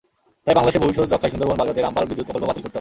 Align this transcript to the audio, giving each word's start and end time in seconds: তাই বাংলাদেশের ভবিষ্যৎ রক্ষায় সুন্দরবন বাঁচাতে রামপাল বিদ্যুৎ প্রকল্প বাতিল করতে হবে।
তাই 0.45 0.55
বাংলাদেশের 0.57 0.83
ভবিষ্যৎ 0.83 1.07
রক্ষায় 1.13 1.31
সুন্দরবন 1.33 1.57
বাঁচাতে 1.59 1.79
রামপাল 1.85 2.05
বিদ্যুৎ 2.09 2.25
প্রকল্প 2.27 2.45
বাতিল 2.49 2.61
করতে 2.61 2.65
হবে। 2.65 2.69